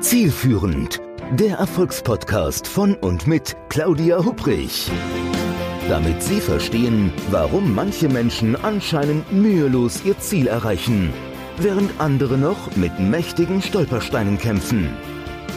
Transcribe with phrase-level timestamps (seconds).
[0.00, 0.98] Zielführend,
[1.32, 4.90] der Erfolgspodcast von und mit Claudia Hubrich.
[5.90, 11.12] Damit Sie verstehen, warum manche Menschen anscheinend mühelos ihr Ziel erreichen,
[11.58, 14.88] während andere noch mit mächtigen Stolpersteinen kämpfen.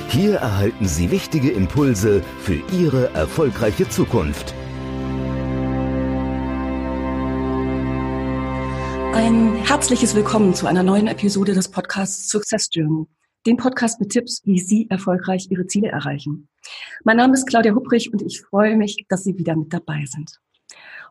[0.09, 4.54] Hier erhalten Sie wichtige Impulse für Ihre erfolgreiche Zukunft.
[9.14, 13.07] Ein herzliches Willkommen zu einer neuen Episode des Podcasts Success Journey
[13.46, 16.48] den Podcast mit Tipps, wie Sie erfolgreich Ihre Ziele erreichen.
[17.04, 20.40] Mein Name ist Claudia Hupprich und ich freue mich, dass Sie wieder mit dabei sind.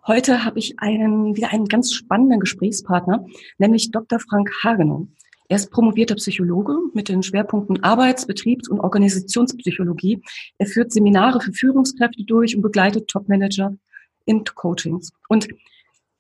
[0.07, 3.27] Heute habe ich einen, wieder einen ganz spannenden Gesprächspartner,
[3.59, 4.19] nämlich Dr.
[4.19, 5.07] Frank Hagenow.
[5.49, 10.23] Er ist promovierter Psychologe mit den Schwerpunkten Arbeits-, Betriebs- und Organisationspsychologie.
[10.59, 13.77] Er führt Seminare für Führungskräfte durch und begleitet Topmanager
[14.25, 15.13] in Coachings.
[15.29, 15.49] Und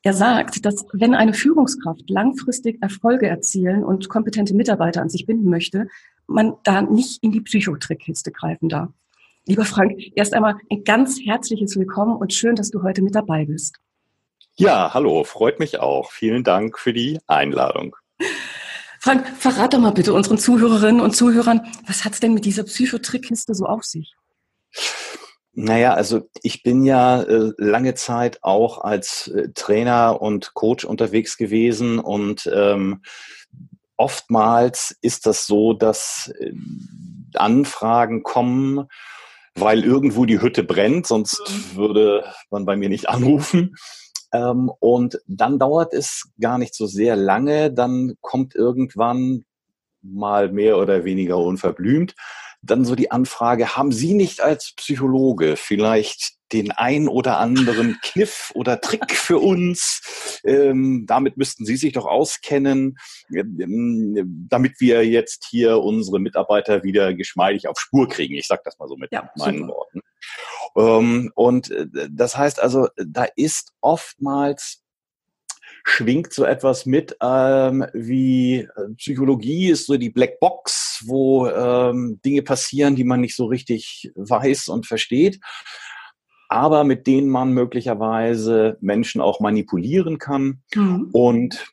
[0.04, 5.48] er sagt, dass wenn eine Führungskraft langfristig Erfolge erzielen und kompetente Mitarbeiter an sich binden
[5.48, 5.86] möchte,
[6.32, 8.90] man da nicht in die Psychotrickkiste greifen darf.
[9.46, 13.44] Lieber Frank, erst einmal ein ganz herzliches Willkommen und schön, dass du heute mit dabei
[13.44, 13.76] bist.
[14.54, 16.12] Ja, hallo, freut mich auch.
[16.12, 17.96] Vielen Dank für die Einladung.
[19.00, 22.62] Frank, verrat doch mal bitte unseren Zuhörerinnen und Zuhörern, was hat es denn mit dieser
[22.62, 24.14] Psychotrickkiste so auf sich?
[25.54, 31.36] Naja, also ich bin ja äh, lange Zeit auch als äh, Trainer und Coach unterwegs
[31.36, 33.02] gewesen und ähm,
[34.02, 36.52] oftmals ist das so, dass äh,
[37.34, 38.88] Anfragen kommen,
[39.54, 41.76] weil irgendwo die Hütte brennt, sonst mhm.
[41.76, 43.76] würde man bei mir nicht anrufen.
[44.34, 49.44] Ähm, und dann dauert es gar nicht so sehr lange, dann kommt irgendwann
[50.00, 52.14] mal mehr oder weniger unverblümt
[52.62, 58.52] dann so die Anfrage, haben Sie nicht als Psychologe vielleicht den ein oder anderen Kniff
[58.54, 60.40] oder Trick für uns?
[60.44, 62.98] Ähm, damit müssten Sie sich doch auskennen,
[63.34, 68.34] ähm, damit wir jetzt hier unsere Mitarbeiter wieder geschmeidig auf Spur kriegen.
[68.34, 69.74] Ich sage das mal so mit ja, meinen super.
[69.74, 70.00] Worten.
[70.76, 74.81] Ähm, und äh, das heißt also, da ist oftmals
[75.84, 82.20] schwingt so etwas mit ähm, wie äh, Psychologie ist so die Black Box, wo ähm,
[82.24, 85.40] Dinge passieren, die man nicht so richtig weiß und versteht,
[86.48, 90.62] aber mit denen man möglicherweise Menschen auch manipulieren kann.
[90.74, 91.08] Mhm.
[91.12, 91.72] Und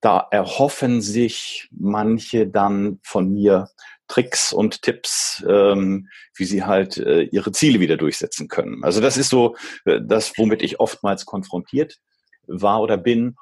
[0.00, 3.68] da erhoffen sich manche dann von mir
[4.08, 8.84] Tricks und Tipps, ähm, wie sie halt äh, ihre Ziele wieder durchsetzen können.
[8.84, 12.00] Also das ist so äh, das, womit ich oftmals konfrontiert
[12.46, 13.36] war oder bin.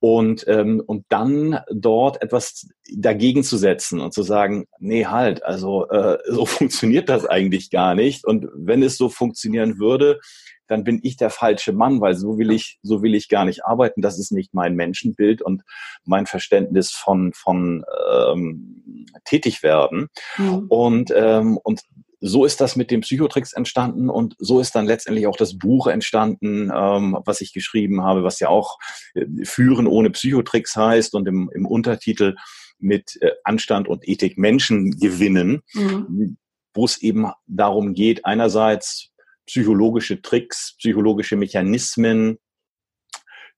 [0.00, 5.88] Und, ähm, und dann dort etwas dagegen zu setzen und zu sagen, nee, halt, also
[5.88, 8.24] äh, so funktioniert das eigentlich gar nicht.
[8.24, 10.20] Und wenn es so funktionieren würde,
[10.68, 13.64] dann bin ich der falsche Mann, weil so will ich, so will ich gar nicht
[13.64, 14.02] arbeiten.
[14.02, 15.62] Das ist nicht mein Menschenbild und
[16.04, 20.08] mein Verständnis von, von ähm, tätig werden.
[20.36, 20.66] Mhm.
[20.68, 21.82] Und, ähm, und
[22.20, 25.86] so ist das mit den Psychotricks entstanden und so ist dann letztendlich auch das Buch
[25.86, 28.78] entstanden, ähm, was ich geschrieben habe, was ja auch
[29.14, 32.34] äh, Führen ohne Psychotricks heißt und im, im Untertitel
[32.78, 36.36] mit äh, Anstand und Ethik Menschen gewinnen, mhm.
[36.74, 39.10] wo es eben darum geht, einerseits
[39.46, 42.38] psychologische Tricks, psychologische Mechanismen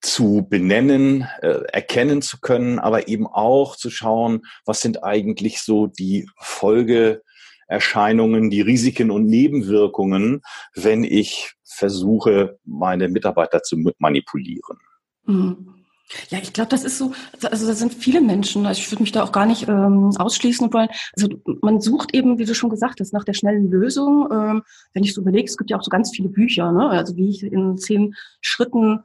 [0.02, 5.86] zu benennen, äh, erkennen zu können, aber eben auch zu schauen, was sind eigentlich so
[5.86, 7.22] die Folge
[7.70, 10.42] Erscheinungen, die Risiken und Nebenwirkungen,
[10.74, 14.78] wenn ich versuche, meine Mitarbeiter zu manipulieren.
[15.24, 15.74] Mhm.
[16.28, 17.12] Ja, ich glaube, das ist so,
[17.48, 20.72] also da sind viele Menschen, also ich würde mich da auch gar nicht ähm, ausschließen
[20.72, 20.88] wollen.
[21.14, 21.28] Also
[21.62, 24.26] man sucht eben, wie du schon gesagt hast, nach der schnellen Lösung.
[24.32, 26.88] Ähm, wenn ich so überlege, es gibt ja auch so ganz viele Bücher, ne?
[26.88, 29.04] also wie ich in zehn Schritten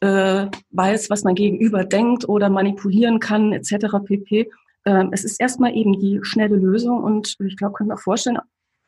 [0.00, 3.98] äh, weiß, was mein Gegenüber denkt oder manipulieren kann, etc.
[4.04, 4.50] pp.
[4.86, 8.38] Ähm, es ist erstmal eben die schnelle Lösung und ich glaube, können wir vorstellen,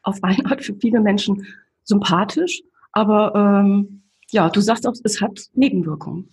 [0.02, 1.46] auf eine Art für viele Menschen
[1.84, 6.30] sympathisch, aber ähm, ja, du sagst auch, es hat Nebenwirkungen.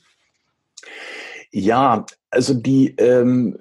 [1.52, 3.58] Ja, also die ähm,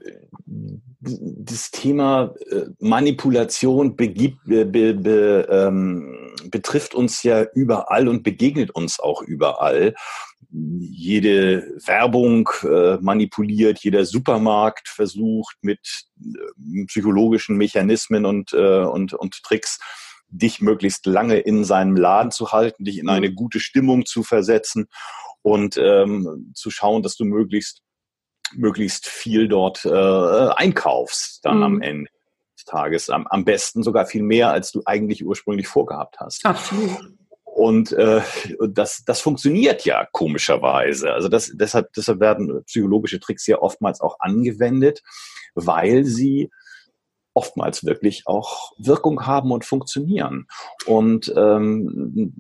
[1.05, 9.01] das Thema äh, Manipulation begibt, be, be, ähm, betrifft uns ja überall und begegnet uns
[9.01, 9.95] auch überall
[10.55, 15.81] jede Werbung äh, manipuliert, jeder Supermarkt versucht mit
[16.21, 19.81] äh, psychologischen Mechanismen und, äh, und, und Tricks
[20.29, 23.35] dich möglichst lange in seinem Laden zu halten, dich in eine mhm.
[23.35, 24.87] gute Stimmung zu versetzen
[25.43, 27.83] und ähm, zu schauen, dass du möglichst
[28.52, 31.62] möglichst viel dort äh, einkaufst dann mhm.
[31.62, 32.11] am Ende
[32.56, 33.11] des Tages.
[33.11, 36.44] Am, am besten sogar viel mehr, als du eigentlich ursprünglich vorgehabt hast.
[36.44, 37.14] Absolut.
[37.44, 38.20] Und äh,
[38.69, 41.12] das, das funktioniert ja komischerweise.
[41.12, 45.02] Also das, deshalb, deshalb werden psychologische Tricks ja oftmals auch angewendet,
[45.55, 46.50] weil sie
[47.32, 50.47] oftmals wirklich auch Wirkung haben und funktionieren.
[50.87, 52.32] Und ähm,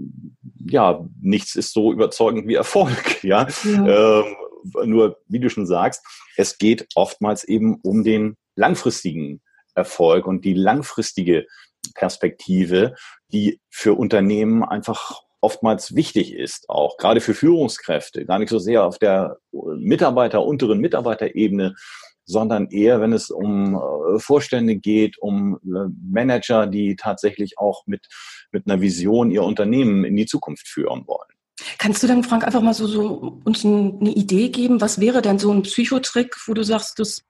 [0.66, 2.94] ja, nichts ist so überzeugend wie Erfolg.
[3.24, 4.20] Ja, ja.
[4.20, 4.36] Ähm,
[4.84, 6.04] nur wie du schon sagst,
[6.36, 9.40] es geht oftmals eben um den langfristigen
[9.74, 11.46] Erfolg und die langfristige
[11.94, 12.94] Perspektive,
[13.32, 18.84] die für Unternehmen einfach oftmals wichtig ist, auch gerade für Führungskräfte, gar nicht so sehr
[18.84, 21.74] auf der Mitarbeiter, unteren Mitarbeiterebene,
[22.24, 28.06] sondern eher, wenn es um äh, Vorstände geht, um äh, Manager, die tatsächlich auch mit,
[28.50, 31.23] mit einer Vision ihr Unternehmen in die Zukunft führen wollen.
[31.78, 34.80] Kannst du dann, Frank, einfach mal so, so uns eine Idee geben?
[34.80, 37.24] Was wäre denn so ein Psychotrick, wo du sagst, das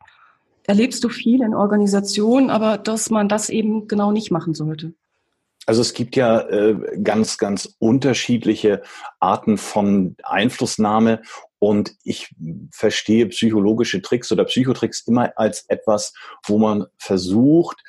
[0.66, 4.94] erlebst du viel in Organisationen, aber dass man das eben genau nicht machen sollte?
[5.66, 8.82] Also es gibt ja äh, ganz, ganz unterschiedliche
[9.18, 11.22] Arten von Einflussnahme
[11.58, 12.34] und ich
[12.70, 16.12] verstehe psychologische Tricks oder Psychotricks immer als etwas,
[16.46, 17.82] wo man versucht,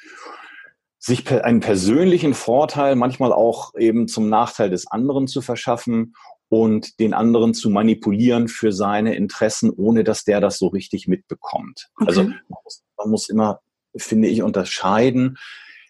[1.05, 6.15] sich einen persönlichen Vorteil, manchmal auch eben zum Nachteil des anderen zu verschaffen
[6.49, 11.89] und den anderen zu manipulieren für seine Interessen, ohne dass der das so richtig mitbekommt.
[11.97, 12.05] Okay.
[12.07, 13.59] Also man muss, man muss immer,
[13.95, 15.37] finde ich, unterscheiden.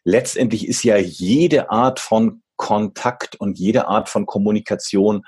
[0.04, 5.24] Letztendlich ist ja jede Art von Kontakt und jede Art von Kommunikation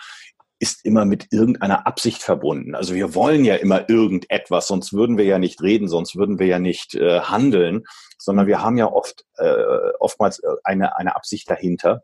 [0.59, 2.75] ist immer mit irgendeiner Absicht verbunden.
[2.75, 6.47] Also wir wollen ja immer irgendetwas, sonst würden wir ja nicht reden, sonst würden wir
[6.47, 7.83] ja nicht äh, handeln,
[8.17, 9.63] sondern wir haben ja oft äh,
[9.99, 12.03] oftmals äh, eine, eine Absicht dahinter.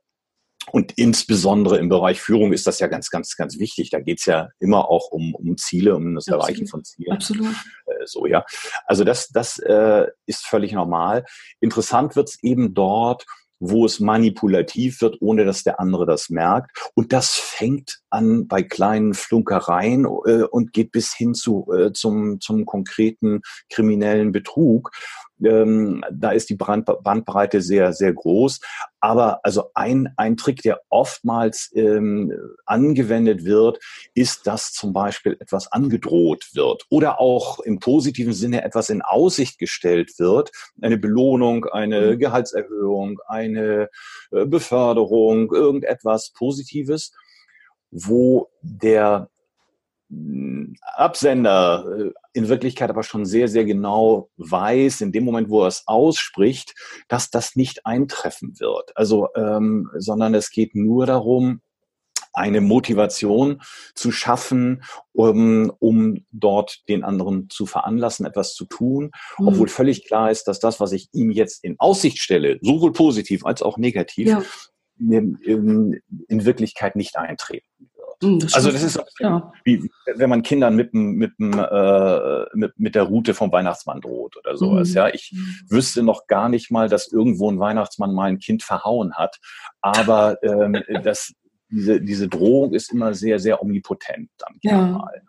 [0.72, 3.90] Und insbesondere im Bereich Führung ist das ja ganz, ganz, ganz wichtig.
[3.90, 6.44] Da geht's ja immer auch um, um Ziele, um das Absolut.
[6.44, 7.12] Erreichen von Zielen.
[7.12, 7.56] Absolut.
[7.86, 8.46] Äh, so, ja.
[8.86, 11.26] Also das, das äh, ist völlig normal.
[11.60, 13.26] Interessant wird's eben dort,
[13.66, 16.92] wo es manipulativ wird, ohne dass der andere das merkt.
[16.96, 22.42] Und das fängt an bei kleinen Flunkereien äh, und geht bis hin zu, äh, zum,
[22.42, 24.92] zum konkreten kriminellen Betrug.
[25.44, 28.60] Ähm, da ist die Brand Bandbreite sehr, sehr groß.
[29.00, 32.32] Aber also ein, ein Trick, der oftmals ähm,
[32.66, 33.80] angewendet wird,
[34.14, 39.60] ist, dass zum Beispiel etwas angedroht wird oder auch im positiven Sinne etwas in Aussicht
[39.60, 40.52] gestellt wird.
[40.82, 42.20] Eine Belohnung, eine mhm.
[42.20, 43.90] Gehaltserhöhung, eine
[44.32, 47.12] äh, Beförderung, irgendetwas Positives,
[47.92, 49.30] wo der
[50.82, 55.68] Absender äh, in Wirklichkeit aber schon sehr, sehr genau weiß, in dem Moment, wo er
[55.68, 56.76] es ausspricht,
[57.08, 58.96] dass das nicht eintreffen wird.
[58.96, 61.62] Also, ähm, sondern es geht nur darum,
[62.34, 63.62] eine Motivation
[63.94, 69.48] zu schaffen, um, um dort den anderen zu veranlassen, etwas zu tun, mhm.
[69.48, 73.46] obwohl völlig klar ist, dass das, was ich ihm jetzt in Aussicht stelle, sowohl positiv
[73.46, 74.44] als auch negativ, ja.
[75.00, 77.68] in, in, in Wirklichkeit nicht eintreten
[78.40, 79.52] das also das ist ja.
[79.64, 84.58] wie wenn man Kindern mit, mit, äh, mit, mit der Route vom Weihnachtsmann droht oder
[84.58, 84.90] sowas.
[84.90, 84.96] Mhm.
[84.96, 85.56] Ja, ich mhm.
[85.70, 89.40] wüsste noch gar nicht mal, dass irgendwo ein Weihnachtsmann mal ein Kind verhauen hat,
[89.82, 91.34] aber ähm, das,
[91.70, 94.82] diese, diese Drohung ist immer sehr, sehr omnipotent dann ja.
[94.82, 95.22] mal.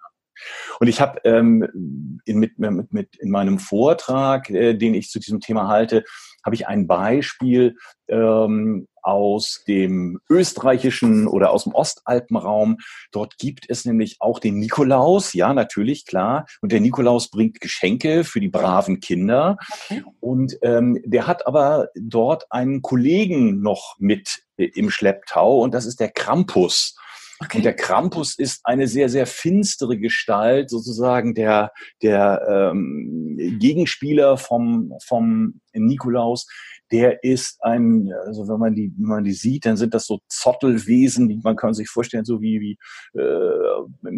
[0.81, 5.19] Und ich habe ähm, in, mit, mit, mit in meinem Vortrag, äh, den ich zu
[5.19, 6.05] diesem Thema halte,
[6.45, 7.77] habe ich ein Beispiel
[8.09, 12.79] ähm, aus dem österreichischen oder aus dem Ostalpenraum.
[13.13, 16.47] Dort gibt es nämlich auch den Nikolaus, ja, natürlich, klar.
[16.61, 19.57] Und der Nikolaus bringt Geschenke für die braven Kinder.
[19.91, 20.03] Okay.
[20.21, 26.01] Und ähm, der hat aber dort einen Kollegen noch mit im Schlepptau und das ist
[26.01, 26.97] der Krampus.
[27.41, 27.59] Okay.
[27.59, 31.73] Und der Krampus ist eine sehr, sehr finstere Gestalt, sozusagen der,
[32.03, 36.47] der ähm, Gegenspieler vom, vom Nikolaus.
[36.93, 40.21] Der ist ein, also wenn man die, wenn man die sieht, dann sind das so
[40.29, 42.79] Zottelwesen, die man kann sich vorstellen, so wie, wie
[43.19, 44.13] äh,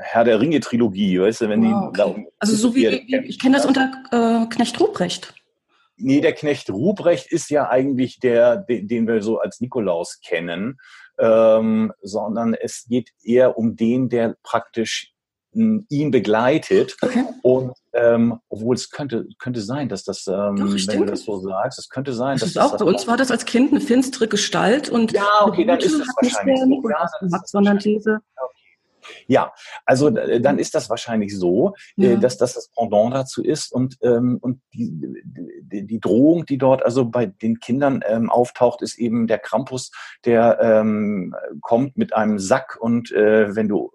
[0.00, 2.26] Herr der Ringe Trilogie, weißt du, wenn wow, die okay.
[2.38, 5.34] Also so wie, wie ich kenne das unter äh, Knecht Ruprecht.
[5.98, 10.78] Nee, der Knecht Ruprecht ist ja eigentlich der, den, wir so als Nikolaus kennen
[11.18, 15.12] ähm, sondern es geht eher um den, der praktisch
[15.52, 16.96] hm, ihn begleitet.
[17.02, 17.24] Okay.
[17.42, 21.40] Und ähm, obwohl es könnte, könnte sein, dass das, ähm, Doch, wenn du das so
[21.40, 22.72] sagst, es könnte sein, das dass ist das.
[22.72, 25.98] Auch, bei uns war das als Kind eine finstere Gestalt und ja, okay, dann ist
[25.98, 26.88] das wahrscheinlich so.
[26.88, 28.20] Ja, das sondern diese
[29.26, 29.52] ja,
[29.84, 32.16] also äh, dann ist das wahrscheinlich so, äh, ja.
[32.16, 34.90] dass das das Pendant dazu ist und, ähm, und die,
[35.62, 39.90] die, die Drohung, die dort also bei den Kindern ähm, auftaucht, ist eben der Krampus,
[40.24, 43.92] der ähm, kommt mit einem Sack und äh, wenn du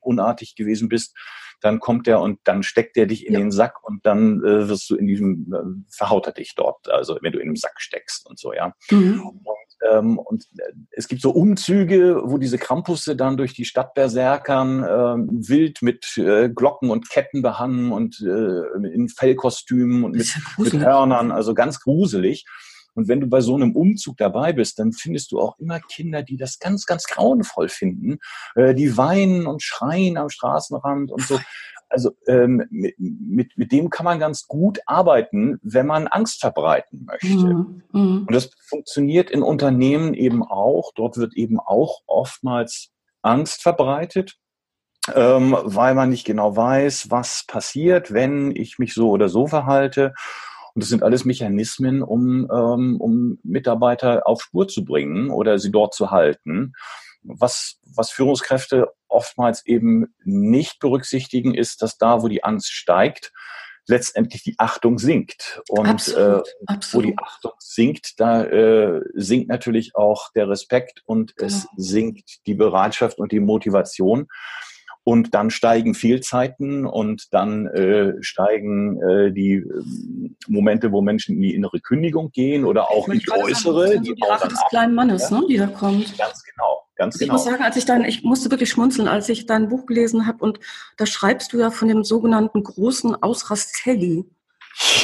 [0.00, 1.14] unartig gewesen bist,
[1.64, 3.38] dann kommt er und dann steckt er dich in ja.
[3.38, 7.18] den Sack und dann äh, wirst du in diesem, äh, verhaut er dich dort, also
[7.22, 8.74] wenn du in dem Sack steckst und so, ja.
[8.90, 9.22] Mhm.
[9.22, 9.38] Und
[9.90, 14.82] ähm, und äh, es gibt so Umzüge, wo diese Krampusse dann durch die Stadt berserkern,
[14.82, 20.72] äh, wild mit äh, Glocken und Ketten behangen und äh, in Fellkostümen und mit, mit
[20.74, 22.44] Hörnern, also ganz gruselig.
[22.94, 26.22] Und wenn du bei so einem Umzug dabei bist, dann findest du auch immer Kinder,
[26.22, 28.18] die das ganz, ganz grauenvoll finden.
[28.54, 31.38] Äh, die weinen und schreien am Straßenrand und so.
[31.88, 37.04] Also ähm, mit, mit, mit dem kann man ganz gut arbeiten, wenn man Angst verbreiten
[37.04, 37.26] möchte.
[37.28, 37.82] Mhm.
[37.92, 38.24] mhm.
[38.26, 40.92] Und das funktioniert in Unternehmen eben auch.
[40.94, 42.90] Dort wird eben auch oftmals
[43.22, 44.36] Angst verbreitet.
[45.14, 50.14] Ähm, weil man nicht genau weiß, was passiert, wenn ich mich so oder so verhalte.
[50.74, 55.70] Und das sind alles Mechanismen, um, ähm, um Mitarbeiter auf Spur zu bringen oder sie
[55.70, 56.72] dort zu halten.
[57.22, 63.32] Was, was Führungskräfte oftmals eben nicht berücksichtigen, ist, dass da, wo die Angst steigt,
[63.86, 65.60] letztendlich die Achtung sinkt.
[65.68, 67.04] Und absolut, äh, absolut.
[67.06, 71.46] wo die Achtung sinkt, da äh, sinkt natürlich auch der Respekt und genau.
[71.46, 74.26] es sinkt die Bereitschaft und die Motivation.
[75.04, 79.64] Und dann steigen Fehlzeiten und dann äh, steigen äh, die äh,
[80.48, 83.88] Momente, wo Menschen in die innere Kündigung gehen oder auch in die äußere.
[83.88, 85.40] Sagen, die, die Rache des kleinen Mannes, ja?
[85.40, 86.16] ne, die da kommt.
[86.16, 86.84] Ganz genau.
[86.96, 87.26] Ganz genau.
[87.26, 90.26] Ich muss sagen, als ich dann, ich musste wirklich schmunzeln, als ich dein Buch gelesen
[90.26, 90.60] habe und
[90.96, 94.24] da schreibst du ja von dem sogenannten großen Ausrastelli.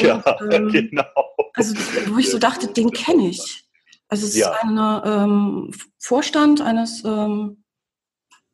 [0.00, 1.04] Ja, und, ähm, genau.
[1.54, 1.74] Also
[2.08, 3.64] wo ich so dachte, den kenne ich.
[4.08, 4.52] Also es ja.
[4.52, 7.64] ist ein ähm, Vorstand eines ähm,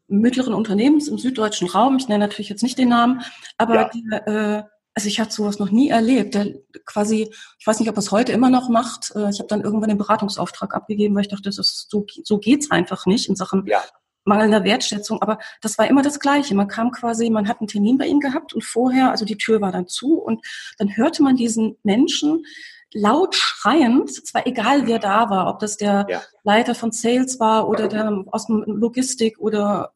[0.08, 3.22] mittleren Unternehmens im süddeutschen Raum, ich nenne natürlich jetzt nicht den Namen,
[3.58, 3.90] aber ja.
[4.10, 4.62] der, äh,
[4.96, 6.34] also ich hatte sowas noch nie erlebt.
[6.34, 6.54] Der
[6.86, 9.12] quasi, ich weiß nicht, ob er es heute immer noch macht.
[9.14, 12.38] Äh, ich habe dann irgendwann den Beratungsauftrag abgegeben, weil ich dachte, das ist so, so
[12.38, 13.82] geht's einfach nicht in Sachen ja.
[14.24, 15.20] mangelnder Wertschätzung.
[15.20, 16.54] Aber das war immer das Gleiche.
[16.54, 19.60] Man kam quasi, man hat einen Termin bei ihm gehabt und vorher, also die Tür
[19.60, 20.40] war dann zu und
[20.78, 22.46] dann hörte man diesen Menschen
[22.92, 26.22] laut schreiend, zwar egal wer da war, ob das der ja.
[26.44, 29.92] Leiter von Sales war oder der aus dem Logistik oder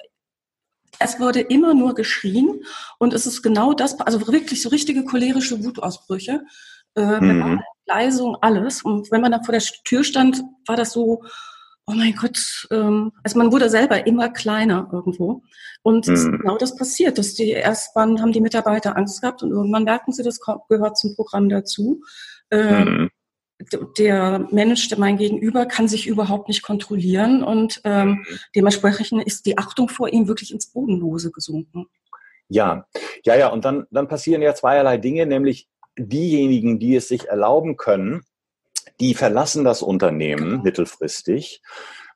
[0.99, 2.63] es wurde immer nur geschrien
[2.99, 6.43] und es ist genau das, also wirklich so richtige cholerische Wutausbrüche,
[6.95, 7.61] äh, mhm.
[7.87, 8.83] Leisung, alles.
[8.83, 11.23] Und wenn man da vor der Tür stand, war das so,
[11.87, 15.43] oh mein Gott, ähm, also man wurde selber immer kleiner irgendwo.
[15.83, 16.39] Und mhm.
[16.39, 20.23] genau das passiert, dass die erstmal haben die Mitarbeiter Angst gehabt und irgendwann merken sie,
[20.23, 22.03] das gehört zum Programm dazu.
[22.51, 23.11] Äh, mhm.
[23.99, 28.39] Der Mensch, der mein Gegenüber, kann sich überhaupt nicht kontrollieren und ähm, mhm.
[28.57, 31.87] dementsprechend ist die Achtung vor ihm wirklich ins Bodenlose gesunken.
[32.49, 32.87] Ja,
[33.25, 33.49] ja, ja.
[33.49, 38.23] Und dann, dann passieren ja zweierlei Dinge, nämlich diejenigen, die es sich erlauben können,
[38.99, 40.63] die verlassen das Unternehmen genau.
[40.63, 41.63] mittelfristig.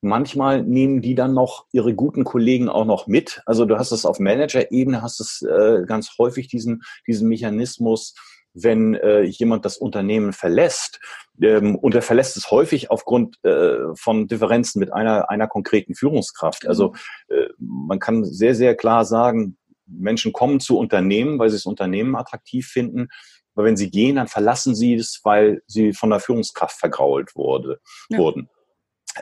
[0.00, 3.42] Manchmal nehmen die dann noch ihre guten Kollegen auch noch mit.
[3.46, 8.14] Also du hast es auf Manager-Ebene, hast es äh, ganz häufig diesen, diesen Mechanismus,
[8.54, 11.00] wenn äh, jemand das Unternehmen verlässt,
[11.42, 16.66] ähm, und er verlässt es häufig aufgrund äh, von Differenzen mit einer, einer konkreten Führungskraft.
[16.66, 16.94] Also
[17.28, 17.36] mhm.
[17.36, 19.56] äh, man kann sehr, sehr klar sagen,
[19.86, 23.08] Menschen kommen zu Unternehmen, weil sie das Unternehmen attraktiv finden.
[23.54, 27.80] Aber wenn sie gehen, dann verlassen sie es, weil sie von der Führungskraft vergrault wurde,
[28.08, 28.18] ja.
[28.18, 28.48] wurden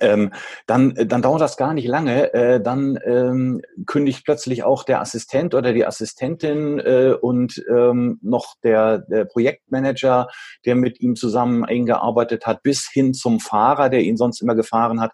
[0.00, 0.32] ähm,
[0.66, 2.32] dann, äh, dann dauert das gar nicht lange.
[2.34, 8.54] Äh, dann ähm, kündigt plötzlich auch der Assistent oder die Assistentin äh, und ähm, noch
[8.62, 10.28] der, der Projektmanager,
[10.64, 15.00] der mit ihm zusammen eingearbeitet hat, bis hin zum Fahrer, der ihn sonst immer gefahren
[15.00, 15.12] hat,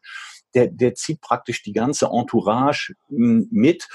[0.54, 3.88] der, der zieht praktisch die ganze Entourage hm, mit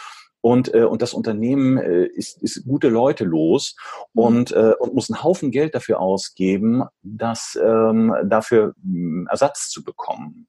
[0.44, 3.78] und, äh, und das Unternehmen äh, ist, ist gute Leute los
[4.14, 4.24] mhm.
[4.24, 9.86] und, äh, und muss einen Haufen Geld dafür ausgeben, das ähm, dafür mh, Ersatz zu
[9.86, 10.48] bekommen.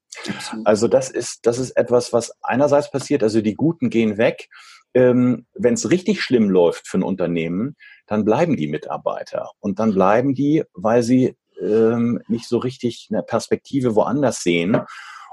[0.64, 4.48] Also das ist, das ist etwas, was einerseits passiert, also die Guten gehen weg.
[4.94, 7.76] Ähm, Wenn es richtig schlimm läuft für ein Unternehmen,
[8.08, 9.52] dann bleiben die Mitarbeiter.
[9.60, 14.76] Und dann bleiben die, weil sie ähm, nicht so richtig eine Perspektive woanders sehen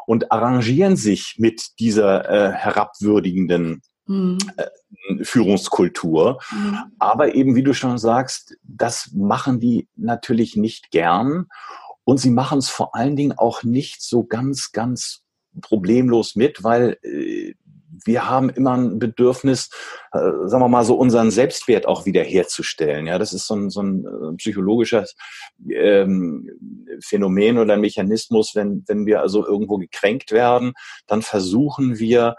[0.05, 4.37] und arrangieren sich mit dieser äh, herabwürdigenden mhm.
[4.57, 6.41] äh, Führungskultur.
[6.51, 6.77] Mhm.
[6.99, 11.47] Aber eben, wie du schon sagst, das machen die natürlich nicht gern.
[12.03, 15.23] Und sie machen es vor allen Dingen auch nicht so ganz, ganz
[15.61, 17.53] problemlos mit, weil äh,
[18.05, 19.69] wir haben immer ein Bedürfnis,
[20.11, 23.07] äh, sagen wir mal so, unseren Selbstwert auch wiederherzustellen.
[23.07, 25.15] Ja, das ist so ein, so ein äh, psychologisches
[25.69, 26.49] ähm,
[27.01, 28.55] Phänomen oder ein Mechanismus.
[28.55, 30.73] Wenn, wenn wir also irgendwo gekränkt werden,
[31.07, 32.35] dann versuchen wir,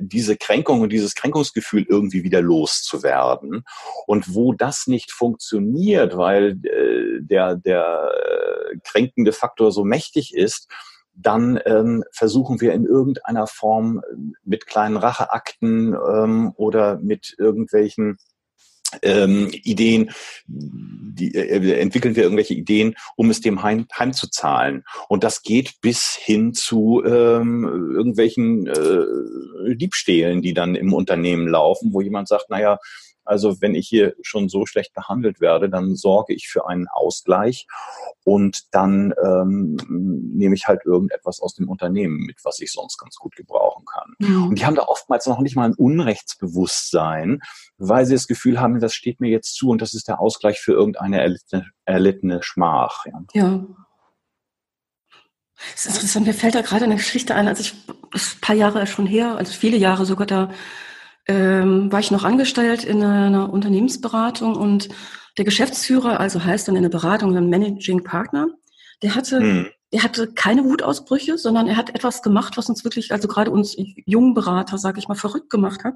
[0.00, 3.64] diese Kränkung und dieses Kränkungsgefühl irgendwie wieder loszuwerden.
[4.06, 10.68] Und wo das nicht funktioniert, weil äh, der, der äh, kränkende Faktor so mächtig ist,
[11.20, 14.02] dann ähm, versuchen wir in irgendeiner Form
[14.44, 18.18] mit kleinen Racheakten ähm, oder mit irgendwelchen
[19.02, 20.10] ähm, Ideen,
[20.46, 24.84] die, äh, entwickeln wir irgendwelche Ideen, um es dem heim, heimzuzahlen.
[25.08, 31.92] Und das geht bis hin zu ähm, irgendwelchen äh, Diebstählen, die dann im Unternehmen laufen,
[31.92, 32.78] wo jemand sagt, naja,
[33.28, 37.66] also wenn ich hier schon so schlecht behandelt werde, dann sorge ich für einen Ausgleich
[38.24, 43.16] und dann ähm, nehme ich halt irgendetwas aus dem Unternehmen mit, was ich sonst ganz
[43.16, 44.14] gut gebrauchen kann.
[44.18, 44.48] Mhm.
[44.48, 47.40] Und die haben da oftmals noch nicht mal ein Unrechtsbewusstsein,
[47.76, 50.60] weil sie das Gefühl haben, das steht mir jetzt zu und das ist der Ausgleich
[50.60, 53.04] für irgendeine erlittene, erlittene Schmach.
[53.06, 53.24] Ja.
[53.34, 53.66] ja.
[55.72, 56.26] Das ist interessant.
[56.26, 57.74] Mir fällt da gerade eine Geschichte ein, als ich,
[58.12, 60.50] das ist ein paar Jahre schon her, also viele Jahre sogar, da
[61.28, 64.88] ähm, war ich noch angestellt in einer Unternehmensberatung und
[65.36, 68.48] der Geschäftsführer, also heißt dann in der Beratung ein Managing Partner,
[69.02, 69.66] der hatte, mhm.
[69.92, 73.76] der hatte keine Wutausbrüche, sondern er hat etwas gemacht, was uns wirklich, also gerade uns
[74.04, 75.94] jungen Berater, sage ich mal, verrückt gemacht hat.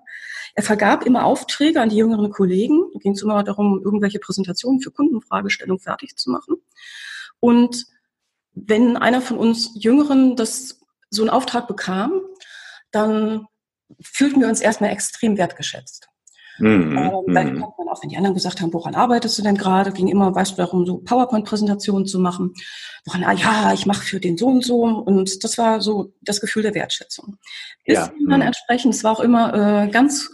[0.55, 2.85] Er vergab immer Aufträge an die jüngeren Kollegen.
[2.93, 6.57] Da ging es immer darum, irgendwelche Präsentationen für Kundenfragestellungen fertig zu machen.
[7.41, 7.87] Und
[8.55, 12.21] wenn einer von uns Jüngeren das so einen Auftrag bekam,
[12.93, 13.47] dann
[14.01, 16.09] fühlten wir uns erstmal extrem wertgeschätzt.
[16.59, 16.97] Mhm.
[16.97, 19.93] Ähm, dann kommt man auch, wenn die anderen gesagt haben, woran arbeitest du denn gerade,
[19.93, 22.55] ging immer, weißt du, darum, so PowerPoint-Präsentationen zu machen.
[23.05, 24.83] Woran, ah ja, ich mache für den so und so.
[24.83, 27.39] Und das war so das Gefühl der Wertschätzung.
[27.85, 28.13] Bis ja.
[28.29, 28.47] dann mhm.
[28.47, 30.31] entsprechend, es war auch immer äh, ganz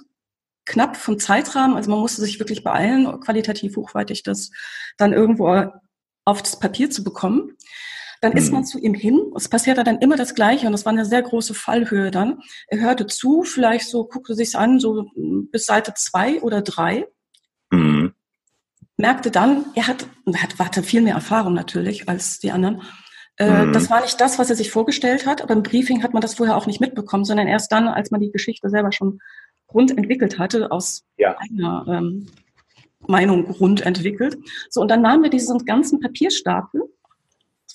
[0.67, 4.51] knapp vom Zeitrahmen, also man musste sich wirklich beeilen, qualitativ hochwertig das
[4.99, 5.73] dann irgendwo
[6.27, 7.57] auf das Papier zu bekommen.
[8.21, 8.67] Dann ist man hm.
[8.67, 9.33] zu ihm hin.
[9.37, 12.41] Es passierte dann immer das Gleiche und das war eine sehr große Fallhöhe dann.
[12.69, 15.07] Er hörte zu, vielleicht so, guckte sich's an, so
[15.53, 17.07] bis Seite zwei oder drei.
[17.71, 18.15] Mhm.
[18.97, 22.83] Merkte dann, er hat, er hat, hatte viel mehr Erfahrung natürlich als die anderen.
[23.37, 23.73] Äh, mhm.
[23.73, 26.35] Das war nicht das, was er sich vorgestellt hat, aber im Briefing hat man das
[26.35, 29.21] vorher auch nicht mitbekommen, sondern erst dann, als man die Geschichte selber schon
[29.73, 31.37] rund entwickelt hatte, aus ja.
[31.39, 32.27] eigener ähm,
[33.07, 34.37] Meinung rund entwickelt.
[34.71, 36.98] So, und dann nahmen wir diesen ganzen Papierstapel es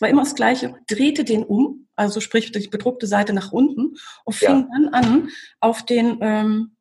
[0.03, 3.95] war immer das Gleiche, drehte den um, also sprich die bedruckte Seite nach unten
[4.25, 4.67] und fing ja.
[4.71, 5.29] dann an,
[5.59, 6.75] auf den ähm,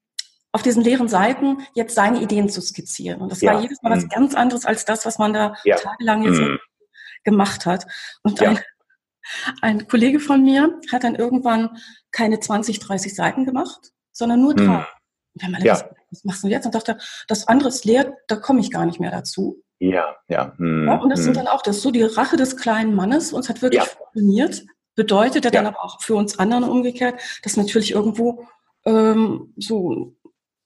[0.55, 3.23] auf diesen leeren Seiten jetzt seine Ideen zu skizzieren.
[3.23, 3.55] Und das ja.
[3.55, 4.09] war jedes Mal was mhm.
[4.11, 5.76] ganz anderes als das, was man da ja.
[5.76, 6.59] tagelang jetzt mhm.
[7.25, 7.87] gemacht hat.
[8.23, 8.61] Und ein,
[9.62, 11.78] ein Kollege von mir hat dann irgendwann
[12.11, 14.65] keine 20, 30 Seiten gemacht, sondern nur drei.
[14.67, 14.85] Mhm.
[15.35, 15.91] Und dann ja.
[16.11, 16.67] was machst du jetzt?
[16.67, 19.63] Und dachte, das andere ist leer, da komme ich gar nicht mehr dazu.
[19.82, 20.52] Ja, ja.
[20.58, 21.25] Hm, ja und das hm.
[21.25, 23.32] sind dann auch, das so die Rache des kleinen Mannes.
[23.32, 23.88] Uns hat wirklich ja.
[23.88, 24.64] funktioniert.
[24.95, 28.47] Bedeutet ja dann aber auch für uns anderen umgekehrt, dass natürlich irgendwo
[28.84, 30.14] ähm, so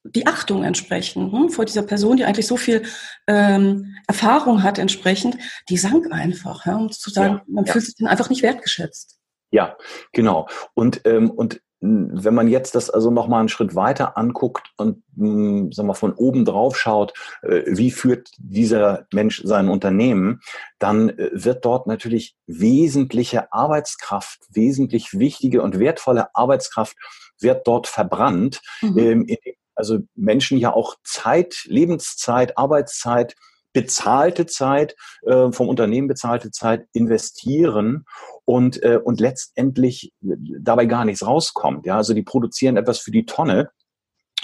[0.04, 2.82] die Achtung entsprechend hm, vor dieser Person, die eigentlich so viel
[3.26, 5.38] ähm, Erfahrung hat entsprechend,
[5.70, 6.66] die sank einfach.
[6.66, 9.18] Ja, um zu sagen, man fühlt sich dann einfach nicht wertgeschätzt.
[9.50, 9.78] Ja,
[10.12, 10.46] genau.
[10.74, 15.02] Und, ähm, und wenn man jetzt das also noch mal einen Schritt weiter anguckt und
[15.14, 17.12] mh, sagen wir, von oben drauf schaut,
[17.42, 20.40] äh, wie führt dieser Mensch sein Unternehmen,
[20.78, 26.96] dann äh, wird dort natürlich wesentliche Arbeitskraft, wesentlich wichtige und wertvolle Arbeitskraft
[27.40, 28.98] wird dort verbrannt, mhm.
[28.98, 29.26] ähm,
[29.74, 33.36] also Menschen ja auch Zeit, Lebenszeit, Arbeitszeit
[33.76, 38.06] bezahlte Zeit, äh, vom Unternehmen bezahlte Zeit investieren
[38.46, 41.84] und, äh, und letztendlich dabei gar nichts rauskommt.
[41.84, 43.68] Ja, also die produzieren etwas für die Tonne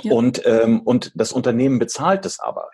[0.02, 0.12] ja.
[0.12, 2.68] und, ähm, und das Unternehmen bezahlt es aber.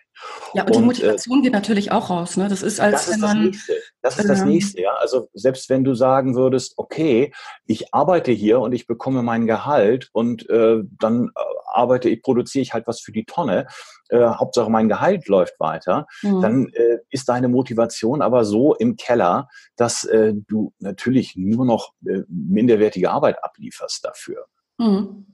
[0.53, 2.37] Ja, und, und die Motivation äh, geht natürlich auch raus.
[2.37, 2.49] Ne?
[2.49, 3.53] Das ist, als das wenn man.
[3.53, 4.94] Das, das ist das ähm, nächste, ja.
[4.94, 7.33] Also selbst wenn du sagen würdest, okay,
[7.66, 11.40] ich arbeite hier und ich bekomme mein Gehalt und äh, dann äh,
[11.79, 13.67] arbeite ich, produziere ich halt was für die Tonne,
[14.11, 16.41] äh, Hauptsache mein Gehalt läuft weiter, mhm.
[16.43, 21.93] dann äh, ist deine Motivation aber so im Keller, dass äh, du natürlich nur noch
[22.05, 24.47] äh, minderwertige Arbeit ablieferst dafür.
[24.79, 25.27] Mhm.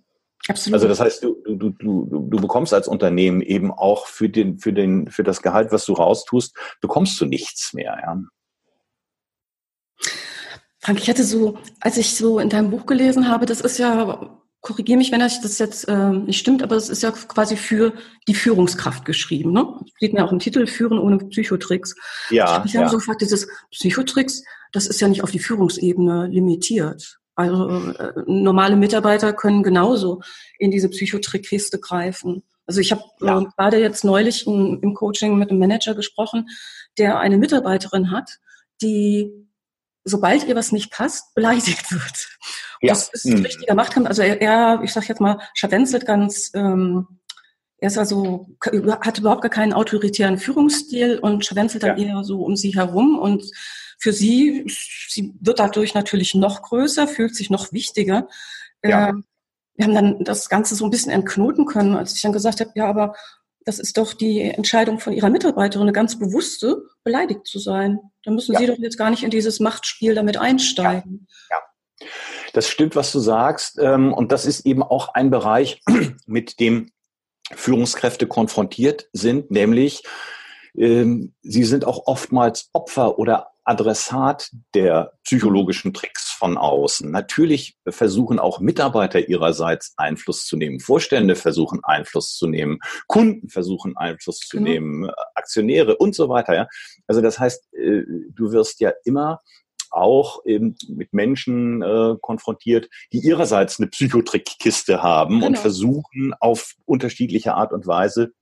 [0.46, 0.74] Absolut.
[0.74, 4.74] Also das heißt, du, du, du, du bekommst als Unternehmen eben auch für, den, für,
[4.74, 7.98] den, für das Gehalt, was du raustust, bekommst du nichts mehr.
[8.02, 8.20] Ja.
[10.80, 14.43] Frank, ich hatte so, als ich so in deinem Buch gelesen habe, das ist ja
[14.64, 17.92] korrigiere mich, wenn das jetzt äh, nicht stimmt, aber es ist ja quasi für
[18.26, 19.52] die Führungskraft geschrieben.
[19.52, 19.66] Ne?
[19.96, 21.94] Steht mir auch im Titel, Führen ohne Psychotricks.
[22.30, 22.44] Ja.
[22.44, 22.88] Ich habe mich ja.
[22.88, 27.18] so gefragt, dieses Psychotricks, das ist ja nicht auf die Führungsebene limitiert.
[27.34, 30.22] Also äh, normale Mitarbeiter können genauso
[30.58, 32.42] in diese Psychotrickkiste greifen.
[32.66, 33.42] Also ich habe ja.
[33.42, 36.48] äh, gerade jetzt neulich in, im Coaching mit einem Manager gesprochen,
[36.96, 38.38] der eine Mitarbeiterin hat,
[38.80, 39.30] die
[40.04, 42.28] sobald ihr was nicht passt, beleidigt wird.
[42.80, 42.90] Ja.
[42.90, 43.44] Das ist ein mhm.
[43.44, 44.08] richtiger Machtkampf.
[44.08, 47.20] Also er, er ich sag jetzt mal, scharwenzelt ganz, ähm,
[47.78, 48.46] er ist also,
[49.00, 52.16] hat überhaupt gar keinen autoritären Führungsstil und scharwenzelt dann ja.
[52.16, 53.44] eher so um sie herum und
[53.98, 54.64] für sie,
[55.08, 58.28] sie wird dadurch natürlich noch größer, fühlt sich noch wichtiger.
[58.82, 59.10] Ja.
[59.10, 59.12] Äh,
[59.76, 62.70] wir haben dann das Ganze so ein bisschen entknoten können, als ich dann gesagt habe,
[62.74, 63.14] ja, aber
[63.64, 67.98] das ist doch die Entscheidung von Ihrer Mitarbeiterin, eine ganz bewusste, beleidigt zu sein.
[68.22, 68.58] Da müssen ja.
[68.58, 71.26] Sie doch jetzt gar nicht in dieses Machtspiel damit einsteigen.
[71.50, 71.56] Ja.
[71.56, 72.06] ja.
[72.52, 73.78] Das stimmt, was du sagst.
[73.78, 75.80] Ähm, und das ist eben auch ein Bereich,
[76.26, 76.90] mit dem
[77.52, 80.02] Führungskräfte konfrontiert sind, nämlich
[80.76, 87.10] ähm, sie sind auch oftmals Opfer oder Adressat der psychologischen Tricks von außen.
[87.10, 93.96] Natürlich versuchen auch Mitarbeiter ihrerseits Einfluss zu nehmen, Vorstände versuchen Einfluss zu nehmen, Kunden versuchen
[93.96, 94.68] Einfluss zu genau.
[94.68, 96.54] nehmen, Aktionäre und so weiter.
[96.54, 96.68] Ja?
[97.06, 98.02] Also das heißt, äh,
[98.34, 99.40] du wirst ja immer
[99.90, 105.46] auch eben mit Menschen äh, konfrontiert, die ihrerseits eine Psychotrickkiste haben genau.
[105.46, 108.34] und versuchen auf unterschiedliche Art und Weise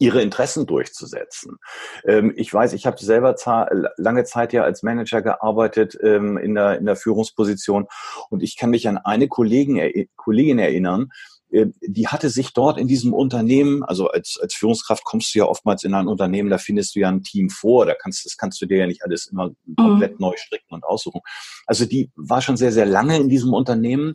[0.00, 1.58] ihre Interessen durchzusetzen.
[2.04, 3.36] Ähm, ich weiß, ich habe selber
[3.96, 7.86] lange Zeit ja als Manager gearbeitet ähm, in, der, in der Führungsposition
[8.30, 11.10] und ich kann mich an eine Kollegin, Kollegin erinnern,
[11.50, 15.84] die hatte sich dort in diesem Unternehmen, also als, als Führungskraft kommst du ja oftmals
[15.84, 18.66] in ein Unternehmen, da findest du ja ein Team vor, da kannst, das kannst du
[18.66, 20.26] dir ja nicht alles immer komplett mhm.
[20.26, 21.20] neu stricken und aussuchen.
[21.66, 24.14] Also die war schon sehr, sehr lange in diesem Unternehmen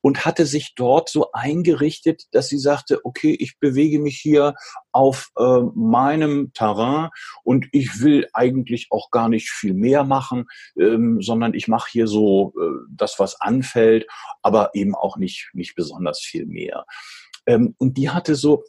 [0.00, 4.54] und hatte sich dort so eingerichtet, dass sie sagte, okay, ich bewege mich hier
[4.92, 7.10] auf äh, meinem Terrain
[7.42, 10.46] und ich will eigentlich auch gar nicht viel mehr machen,
[10.78, 14.06] ähm, sondern ich mache hier so äh, das, was anfällt,
[14.42, 16.65] aber eben auch nicht, nicht besonders viel mehr.
[17.46, 18.64] Ähm, und die hatte so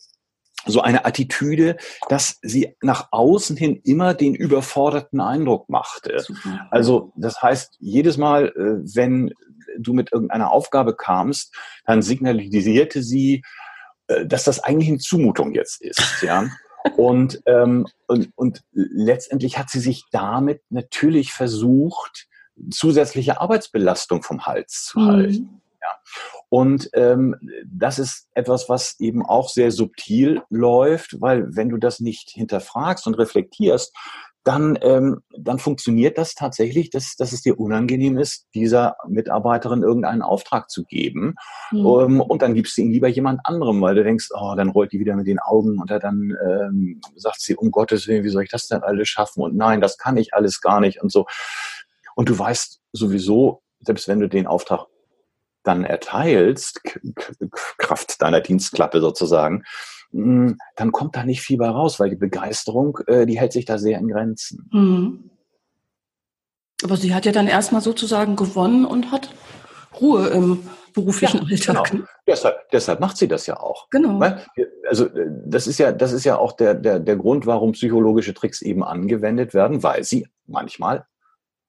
[0.66, 1.78] so eine Attitüde,
[2.10, 6.24] dass sie nach außen hin immer den überforderten Eindruck machte.
[6.72, 9.32] Also das heißt, jedes Mal, äh, wenn
[9.78, 11.56] du mit irgendeiner Aufgabe kamst,
[11.86, 13.44] dann signalisierte sie,
[14.08, 16.22] äh, dass das eigentlich eine Zumutung jetzt ist.
[16.22, 16.50] Ja.
[16.96, 22.28] Und, ähm, und, und letztendlich hat sie sich damit natürlich versucht,
[22.72, 25.08] zusätzliche Arbeitsbelastung vom Hals zu mhm.
[25.08, 25.62] halten.
[26.50, 32.00] Und ähm, das ist etwas, was eben auch sehr subtil läuft, weil wenn du das
[32.00, 33.94] nicht hinterfragst und reflektierst,
[34.48, 40.22] dann, ähm, dann funktioniert das tatsächlich, dass, dass es dir unangenehm ist, dieser Mitarbeiterin irgendeinen
[40.22, 41.36] Auftrag zu geben.
[41.72, 41.86] Mhm.
[41.86, 44.94] Um, und dann gibst du ihn lieber jemand anderem, weil du denkst, oh, dann rollt
[44.94, 48.44] die wieder mit den Augen und dann ähm, sagt sie, um Gottes Willen, wie soll
[48.44, 49.44] ich das denn alles schaffen?
[49.44, 51.26] Und nein, das kann ich alles gar nicht und so.
[52.16, 54.86] Und du weißt sowieso, selbst wenn du den Auftrag
[55.68, 56.82] dann erteilst,
[57.78, 59.64] Kraft deiner Dienstklappe sozusagen,
[60.12, 63.66] hm, dann kommt da nicht viel bei raus, weil die Begeisterung, äh, die hält sich
[63.66, 64.70] da sehr in Grenzen.
[64.72, 65.30] Mhm.
[66.84, 69.34] Aber sie hat ja dann erstmal sozusagen gewonnen und hat
[70.00, 71.92] Ruhe im beruflichen ja, Alltag.
[71.92, 72.06] Genau.
[72.28, 73.90] Deshalb, deshalb macht sie das ja auch.
[73.90, 74.20] Genau.
[74.88, 78.34] Also äh, das ist ja, das ist ja auch der, der, der Grund, warum psychologische
[78.34, 81.06] Tricks eben angewendet werden, weil sie manchmal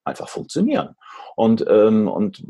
[0.08, 0.96] einfach funktionieren.
[1.36, 2.42] Und, ähm, und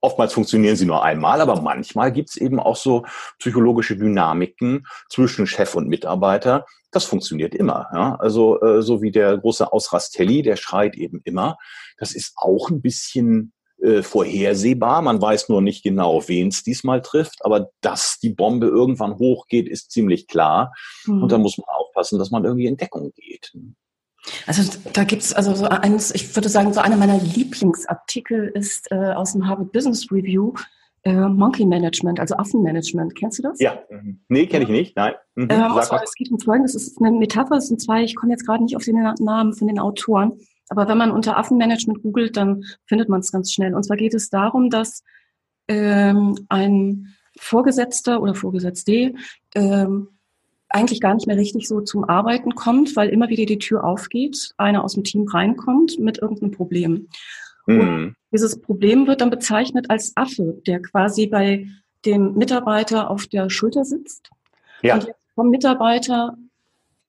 [0.00, 3.04] oftmals funktionieren sie nur einmal, aber manchmal gibt es eben auch so
[3.38, 6.66] psychologische Dynamiken zwischen Chef und Mitarbeiter.
[6.90, 7.88] Das funktioniert immer.
[7.92, 8.16] Ja?
[8.16, 11.58] Also äh, so wie der große Ausrastelli, der schreit eben immer.
[11.96, 15.02] Das ist auch ein bisschen äh, vorhersehbar.
[15.02, 19.68] Man weiß nur nicht genau, wen es diesmal trifft, aber dass die Bombe irgendwann hochgeht,
[19.68, 20.72] ist ziemlich klar.
[21.04, 21.22] Mhm.
[21.22, 23.52] Und da muss man aufpassen, dass man irgendwie in Deckung geht.
[24.46, 29.12] Also da gibt's also so eines, ich würde sagen, so einer meiner Lieblingsartikel ist äh,
[29.12, 30.52] aus dem Harvard Business Review,
[31.04, 33.14] äh, Monkey Management, also Affenmanagement.
[33.14, 33.60] Kennst du das?
[33.60, 34.20] Ja, mhm.
[34.28, 35.14] nee, kenne ich nicht, nein.
[35.34, 35.48] Mhm.
[35.50, 38.32] Ähm, also, es geht um Folgendes, es ist eine Metapher, es sind zwei, ich komme
[38.32, 40.32] jetzt gerade nicht auf den Namen von den Autoren,
[40.68, 43.74] aber wenn man unter Affenmanagement googelt, dann findet man es ganz schnell.
[43.74, 45.04] Und zwar geht es darum, dass
[45.68, 49.14] ähm, ein Vorgesetzter oder Vorgesetzte
[49.54, 50.08] ähm,
[50.76, 54.52] eigentlich gar nicht mehr richtig so zum Arbeiten kommt, weil immer wieder die Tür aufgeht,
[54.56, 57.08] einer aus dem Team reinkommt mit irgendeinem Problem.
[57.66, 57.80] Mhm.
[57.80, 61.66] Und dieses Problem wird dann bezeichnet als Affe, der quasi bei
[62.04, 64.30] dem Mitarbeiter auf der Schulter sitzt
[64.82, 64.94] ja.
[64.94, 66.36] und vom Mitarbeiter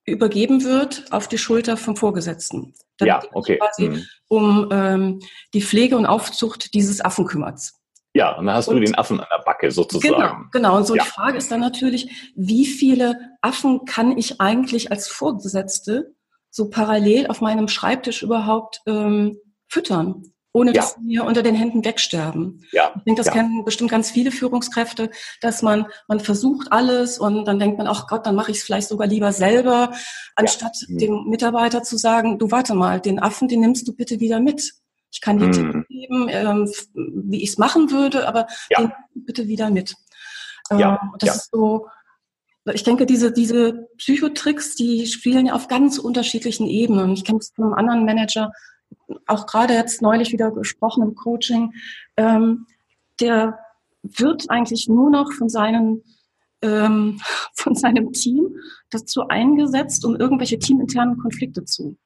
[0.04, 2.74] übergeben wird auf die Schulter vom Vorgesetzten.
[2.96, 3.58] Damit ja, okay.
[3.58, 4.02] quasi mhm.
[4.28, 5.20] um ähm,
[5.54, 7.72] die Pflege und Aufzucht dieses Affen kümmert.
[8.18, 10.16] Ja, und dann hast und, du den Affen an der Backe sozusagen.
[10.16, 10.76] Genau, genau.
[10.76, 11.04] Und so ja.
[11.04, 16.16] die Frage ist dann natürlich, wie viele Affen kann ich eigentlich als Vorgesetzte
[16.50, 20.80] so parallel auf meinem Schreibtisch überhaupt ähm, füttern, ohne ja.
[20.80, 22.64] dass sie mir unter den Händen wegsterben.
[22.72, 22.92] Ja.
[22.96, 23.34] Ich denke, das ja.
[23.34, 28.08] kennen bestimmt ganz viele Führungskräfte, dass man, man versucht alles und dann denkt man, ach
[28.08, 29.92] Gott, dann mache ich es vielleicht sogar lieber selber,
[30.34, 30.86] anstatt ja.
[30.88, 30.98] mhm.
[30.98, 34.72] dem Mitarbeiter zu sagen, du warte mal, den Affen, den nimmst du bitte wieder mit.
[35.10, 35.52] Ich kann dir mhm.
[35.52, 38.92] Tipps geben, ähm, wie ich es machen würde, aber ja.
[39.14, 39.94] bitte wieder mit.
[40.70, 41.12] Ähm, ja.
[41.18, 41.34] Das ja.
[41.34, 41.88] ist so,
[42.72, 47.12] ich denke, diese, diese Psychotricks, die spielen ja auf ganz unterschiedlichen Ebenen.
[47.12, 48.52] Ich kenne es von einem anderen Manager,
[49.26, 51.72] auch gerade jetzt neulich wieder gesprochen im Coaching,
[52.16, 52.66] ähm,
[53.20, 53.58] der
[54.02, 56.02] wird eigentlich nur noch von seinen
[56.62, 57.20] ähm,
[57.54, 58.56] von seinem Team
[58.90, 61.96] dazu eingesetzt, um irgendwelche teaminternen Konflikte zu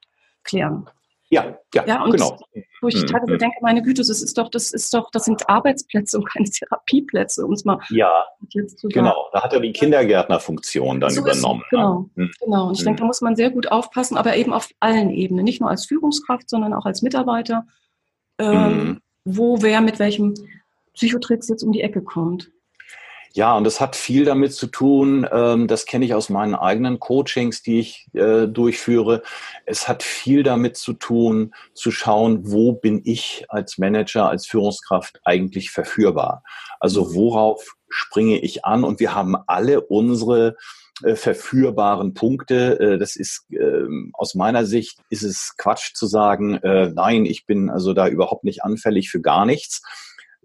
[0.43, 0.89] klären.
[1.33, 2.37] Ja, ja, ja genau.
[2.81, 3.39] Wo ich mhm, teilweise mhm.
[3.39, 7.43] denke, meine Güte, das ist doch, das ist doch, das sind Arbeitsplätze und keine Therapieplätze,
[7.45, 9.05] um es mal ja, jetzt zu sagen.
[9.05, 11.61] Genau, da hat er die Kindergärtnerfunktion dann so übernommen.
[11.61, 12.29] Ist, genau, ne?
[12.39, 12.67] genau.
[12.67, 12.85] Und ich mhm.
[12.85, 15.85] denke, da muss man sehr gut aufpassen, aber eben auf allen Ebenen, nicht nur als
[15.85, 17.65] Führungskraft, sondern auch als Mitarbeiter,
[18.37, 19.01] ähm, mhm.
[19.25, 20.35] wo wer mit welchem
[20.93, 22.51] Psychotricks jetzt um die Ecke kommt.
[23.35, 26.99] Ja, und das hat viel damit zu tun, ähm, das kenne ich aus meinen eigenen
[26.99, 29.23] Coachings, die ich äh, durchführe.
[29.65, 35.19] Es hat viel damit zu tun, zu schauen, wo bin ich als Manager, als Führungskraft
[35.23, 36.43] eigentlich verführbar?
[36.79, 38.83] Also worauf springe ich an?
[38.83, 40.55] Und wir haben alle unsere
[41.01, 42.79] äh, verführbaren Punkte.
[42.79, 47.47] Äh, das ist äh, aus meiner Sicht ist es Quatsch zu sagen, äh, nein, ich
[47.47, 49.81] bin also da überhaupt nicht anfällig für gar nichts,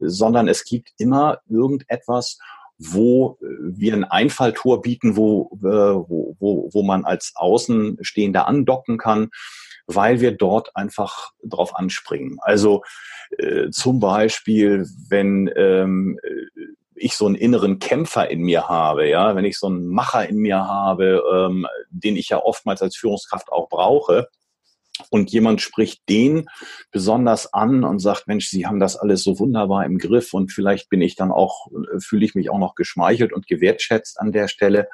[0.00, 2.38] sondern es gibt immer irgendetwas,
[2.78, 9.30] wo wir ein Einfalltor bieten, wo, äh, wo, wo, wo man als Außenstehender andocken kann,
[9.86, 12.38] weil wir dort einfach drauf anspringen.
[12.40, 12.82] Also
[13.38, 16.18] äh, zum Beispiel, wenn ähm,
[16.94, 20.36] ich so einen inneren Kämpfer in mir habe, ja, wenn ich so einen Macher in
[20.36, 24.28] mir habe, ähm, den ich ja oftmals als Führungskraft auch brauche,
[25.10, 26.48] und jemand spricht den
[26.90, 30.88] besonders an und sagt, Mensch, Sie haben das alles so wunderbar im Griff und vielleicht
[30.88, 34.48] bin ich dann auch, äh, fühle ich mich auch noch geschmeichelt und gewertschätzt an der
[34.48, 34.88] Stelle,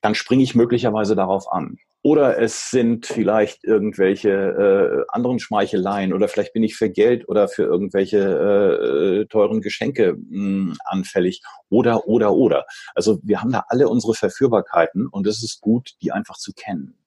[0.00, 1.78] dann springe ich möglicherweise darauf an.
[2.02, 7.48] Oder es sind vielleicht irgendwelche äh, anderen Schmeicheleien oder vielleicht bin ich für Geld oder
[7.48, 12.66] für irgendwelche äh, teuren Geschenke mh, hm, anfällig oder, oder, oder.
[12.94, 16.97] Also wir haben da alle unsere Verführbarkeiten und es ist gut, die einfach zu kennen.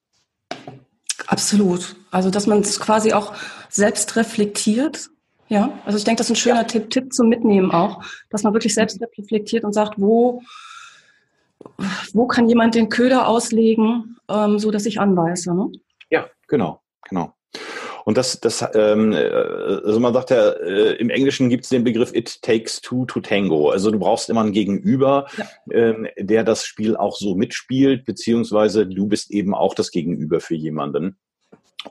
[1.32, 1.96] Absolut.
[2.10, 3.32] Also, dass man es quasi auch
[3.70, 5.08] selbst reflektiert.
[5.48, 6.64] Ja, also ich denke, das ist ein schöner ja.
[6.64, 10.42] Tipp, Tipp zum Mitnehmen auch, dass man wirklich selbst reflektiert und sagt, wo,
[12.12, 15.54] wo kann jemand den Köder auslegen, ähm, so dass ich anweise.
[15.54, 15.72] Ne?
[16.10, 17.34] Ja, genau, genau.
[18.04, 19.28] Und das, das, ähm, äh,
[19.84, 23.20] also man sagt ja, äh, im Englischen gibt es den Begriff It takes two to
[23.20, 23.70] tango.
[23.70, 25.46] Also du brauchst immer einen Gegenüber, ja.
[25.70, 30.54] ähm, der das Spiel auch so mitspielt, beziehungsweise du bist eben auch das Gegenüber für
[30.54, 31.18] jemanden.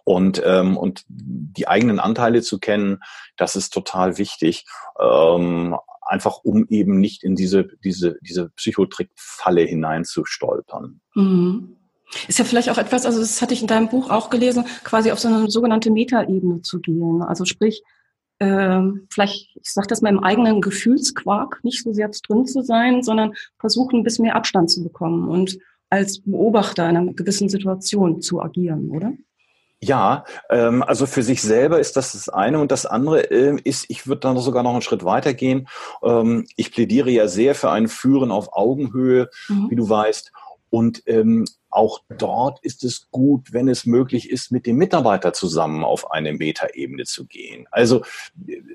[0.06, 3.00] Und, ähm, und die eigenen Anteile zu kennen,
[3.36, 4.66] das ist total wichtig.
[5.00, 11.02] Ähm, einfach um eben nicht in diese, diese, diese Psychotrick-Falle hineinzustolpern.
[11.16, 11.78] Mhm.
[12.28, 15.12] Ist ja vielleicht auch etwas, also das hatte ich in deinem Buch auch gelesen, quasi
[15.12, 17.22] auf so eine sogenannte Metaebene zu gehen.
[17.22, 17.84] Also sprich,
[18.40, 23.04] äh, vielleicht, ich sage das mal im eigenen Gefühlsquark, nicht so sehr drin zu sein,
[23.04, 25.58] sondern versuchen, ein bisschen mehr Abstand zu bekommen und
[25.90, 29.14] als Beobachter in einer gewissen Situation zu agieren, oder?
[29.84, 33.86] Ja, ähm, also für sich selber ist das das eine und das andere äh, ist,
[33.90, 35.68] ich würde dann sogar noch einen Schritt weiter gehen.
[36.04, 39.72] Ähm, ich plädiere ja sehr für ein Führen auf Augenhöhe, mhm.
[39.72, 40.32] wie du weißt.
[40.70, 45.84] Und ähm, auch dort ist es gut, wenn es möglich ist, mit dem Mitarbeiter zusammen
[45.84, 47.68] auf eine Metaebene zu gehen.
[47.72, 48.04] Also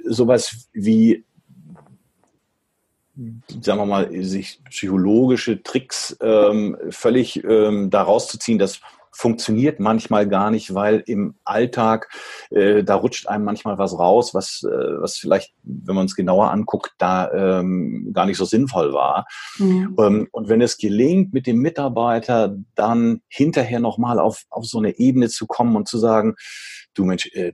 [0.04, 1.24] sowas wie
[3.62, 8.80] sagen wir mal, sich psychologische Tricks ähm, völlig ähm, daraus zu ziehen, dass
[9.16, 12.10] funktioniert manchmal gar nicht, weil im Alltag,
[12.50, 16.50] äh, da rutscht einem manchmal was raus, was, äh, was vielleicht, wenn man es genauer
[16.50, 19.26] anguckt, da ähm, gar nicht so sinnvoll war.
[19.56, 19.96] Mhm.
[19.98, 24.98] Ähm, und wenn es gelingt, mit dem Mitarbeiter dann hinterher nochmal auf, auf so eine
[24.98, 26.34] Ebene zu kommen und zu sagen,
[26.92, 27.52] du Mensch, äh,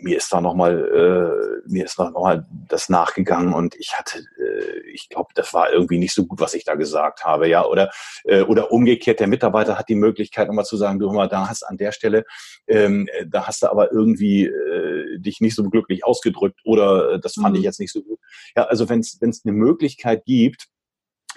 [0.00, 4.80] mir ist da nochmal, äh, mir ist da nochmal das nachgegangen und ich hatte, äh,
[4.92, 7.90] ich glaube, das war irgendwie nicht so gut, was ich da gesagt habe, ja, oder,
[8.24, 11.62] äh, oder umgekehrt, der Mitarbeiter hat die Möglichkeit, nochmal zu sagen, du mal, da hast
[11.62, 12.24] an der Stelle,
[12.66, 17.34] ähm, da hast du aber irgendwie äh, dich nicht so glücklich ausgedrückt oder äh, das
[17.34, 17.56] fand mhm.
[17.56, 18.18] ich jetzt nicht so gut.
[18.56, 20.68] Ja, also wenn es eine Möglichkeit gibt,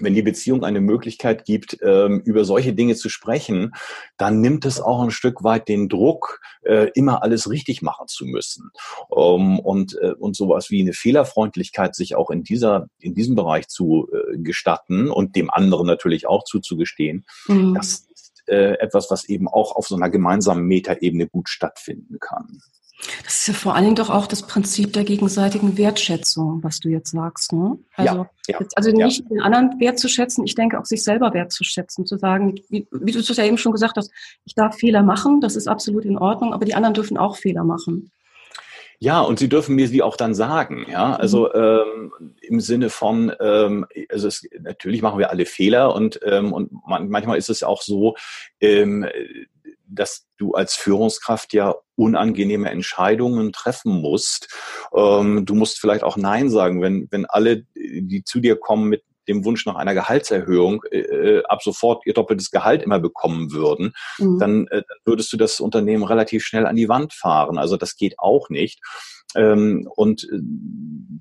[0.01, 3.73] wenn die Beziehung eine Möglichkeit gibt, ähm, über solche Dinge zu sprechen,
[4.17, 8.25] dann nimmt es auch ein Stück weit den Druck, äh, immer alles richtig machen zu
[8.25, 8.71] müssen.
[9.15, 13.67] Ähm, und, äh, und sowas wie eine Fehlerfreundlichkeit sich auch in dieser, in diesem Bereich
[13.67, 17.75] zu äh, gestatten und dem anderen natürlich auch zuzugestehen, mhm.
[17.75, 22.61] das ist etwas, was eben auch auf so einer gemeinsamen Metaebene gut stattfinden kann.
[23.23, 26.89] Das ist ja vor allen Dingen doch auch das Prinzip der gegenseitigen Wertschätzung, was du
[26.89, 27.53] jetzt sagst.
[27.53, 27.77] Ne?
[27.95, 29.25] Also, ja, ja, jetzt, also nicht ja.
[29.29, 33.35] den anderen wertzuschätzen, ich denke auch sich selber wertzuschätzen, zu sagen, wie, wie du es
[33.35, 34.11] ja eben schon gesagt hast,
[34.43, 37.63] ich darf Fehler machen, das ist absolut in Ordnung, aber die anderen dürfen auch Fehler
[37.63, 38.11] machen.
[39.01, 42.11] Ja, und sie dürfen mir sie auch dann sagen, ja, also mhm.
[42.19, 46.71] ähm, im Sinne von, ähm, also es, natürlich machen wir alle Fehler und ähm, und
[46.85, 48.15] man, manchmal ist es auch so,
[48.59, 49.05] ähm,
[49.89, 54.47] dass du als Führungskraft ja unangenehme Entscheidungen treffen musst.
[54.95, 59.03] Ähm, du musst vielleicht auch Nein sagen, wenn, wenn alle, die zu dir kommen mit
[59.29, 63.93] dem Wunsch nach einer Gehaltserhöhung äh, äh, ab sofort ihr doppeltes Gehalt immer bekommen würden,
[64.17, 64.39] mhm.
[64.39, 67.57] dann äh, würdest du das Unternehmen relativ schnell an die Wand fahren.
[67.57, 68.81] Also das geht auch nicht.
[69.35, 70.39] Ähm, und äh,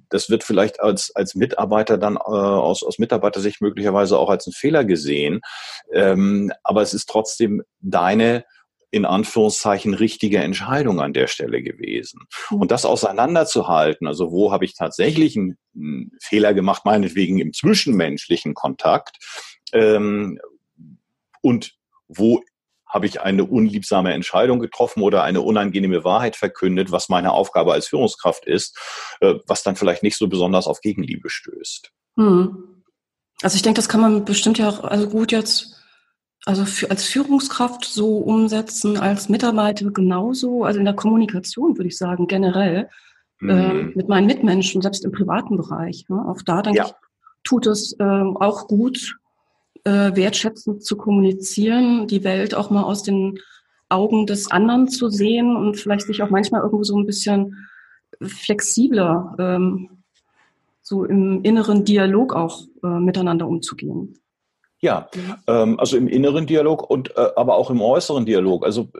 [0.08, 4.52] das wird vielleicht als, als Mitarbeiter dann äh, aus, aus Mitarbeitersicht möglicherweise auch als ein
[4.52, 5.40] Fehler gesehen.
[5.92, 8.44] Ähm, aber es ist trotzdem deine
[8.90, 12.20] in Anführungszeichen richtige Entscheidung an der Stelle gewesen.
[12.50, 12.62] Mhm.
[12.62, 18.54] Und das auseinanderzuhalten, also wo habe ich tatsächlich einen, einen Fehler gemacht, meinetwegen im zwischenmenschlichen
[18.54, 19.16] Kontakt,
[19.72, 20.38] ähm,
[21.40, 21.74] und
[22.08, 22.42] wo
[22.86, 27.88] habe ich eine unliebsame Entscheidung getroffen oder eine unangenehme Wahrheit verkündet, was meine Aufgabe als
[27.88, 28.78] Führungskraft ist,
[29.20, 31.92] äh, was dann vielleicht nicht so besonders auf Gegenliebe stößt.
[32.16, 32.82] Hm.
[33.42, 35.77] Also ich denke, das kann man bestimmt ja auch also gut jetzt
[36.48, 41.98] also für, als Führungskraft so umsetzen, als Mitarbeiter genauso, also in der Kommunikation würde ich
[41.98, 42.88] sagen, generell
[43.38, 43.50] mhm.
[43.50, 46.06] äh, mit meinen Mitmenschen, selbst im privaten Bereich.
[46.08, 46.24] Ne?
[46.26, 46.86] Auch da denke ja.
[46.86, 46.92] ich,
[47.44, 49.18] tut es äh, auch gut,
[49.84, 53.38] äh, wertschätzend zu kommunizieren, die Welt auch mal aus den
[53.90, 57.68] Augen des anderen zu sehen und vielleicht sich auch manchmal irgendwo so ein bisschen
[58.22, 59.90] flexibler ähm,
[60.80, 64.14] so im inneren Dialog auch äh, miteinander umzugehen.
[64.80, 65.08] Ja,
[65.48, 68.64] ähm, also im inneren Dialog und äh, aber auch im äußeren Dialog.
[68.64, 68.90] Also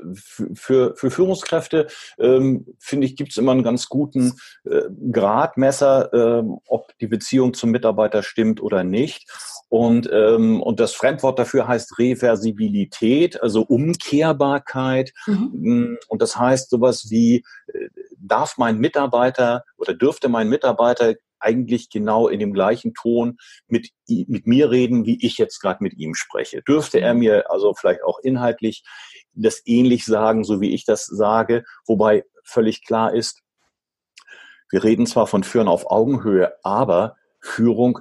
[0.55, 1.87] für, für Führungskräfte
[2.19, 7.55] ähm, finde ich gibt es immer einen ganz guten äh, Gradmesser, äh, ob die Beziehung
[7.55, 9.31] zum Mitarbeiter stimmt oder nicht.
[9.69, 15.13] Und, ähm, und das Fremdwort dafür heißt Reversibilität, also Umkehrbarkeit.
[15.27, 15.51] Mhm.
[15.53, 21.91] Mm, und das heißt sowas wie, äh, darf mein Mitarbeiter oder dürfte mein Mitarbeiter eigentlich
[21.91, 26.15] genau in dem gleichen Ton mit, mit mir reden, wie ich jetzt gerade mit ihm
[26.15, 26.63] spreche.
[26.63, 27.21] Dürfte er mhm.
[27.21, 28.85] mir also vielleicht auch inhaltlich
[29.33, 33.43] das ähnlich sagen, so wie ich das sage, wobei völlig klar ist,
[34.71, 38.01] wir reden zwar von Führen auf Augenhöhe, aber Führung